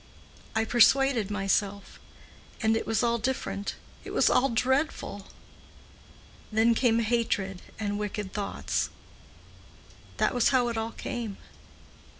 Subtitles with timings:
[0.55, 1.99] I persuaded myself.
[2.59, 3.75] And it was all different.
[4.03, 5.27] It was all dreadful.
[6.51, 8.89] Then came hatred and wicked thoughts.
[10.17, 11.37] That was how it all came.